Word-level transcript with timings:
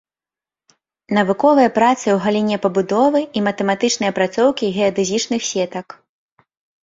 Навуковыя 1.17 1.69
працы 1.75 2.03
ў 2.03 2.15
галіне 2.23 2.57
пабудовы 2.63 3.21
і 3.39 3.43
матэматычнай 3.47 4.09
апрацоўкі 4.13 4.65
геадэзічных 4.79 5.41
сетак. 5.51 5.87